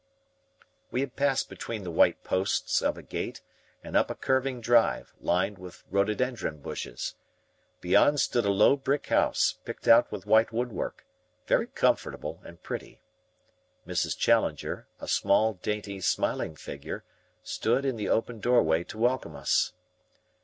We 0.89 1.01
had 1.01 1.15
passed 1.15 1.47
between 1.47 1.83
the 1.83 1.91
white 1.91 2.23
posts 2.23 2.81
of 2.81 2.97
a 2.97 3.03
gate 3.03 3.41
and 3.83 3.95
up 3.95 4.09
a 4.09 4.15
curving 4.15 4.59
drive, 4.59 5.13
lined 5.19 5.59
with 5.59 5.83
rhododendron 5.91 6.57
bushes. 6.61 7.13
Beyond 7.81 8.19
stood 8.19 8.43
a 8.43 8.49
low 8.49 8.75
brick 8.75 9.05
house, 9.05 9.59
picked 9.63 9.87
out 9.87 10.11
with 10.11 10.25
white 10.25 10.51
woodwork, 10.51 11.05
very 11.45 11.67
comfortable 11.67 12.41
and 12.43 12.63
pretty. 12.63 12.99
Mrs. 13.85 14.17
Challenger, 14.17 14.87
a 14.99 15.07
small, 15.07 15.53
dainty, 15.61 16.01
smiling 16.01 16.55
figure, 16.55 17.03
stood 17.43 17.85
in 17.85 17.95
the 17.95 18.09
open 18.09 18.39
doorway 18.39 18.83
to 18.85 18.97
welcome 18.97 19.35
us. 19.35 19.71